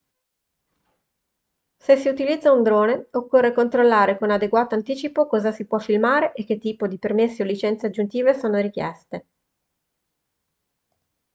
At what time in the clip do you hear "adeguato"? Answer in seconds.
4.31-4.73